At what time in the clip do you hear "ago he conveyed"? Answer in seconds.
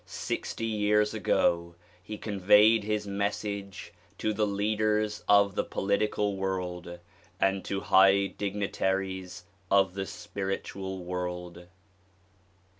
1.13-2.83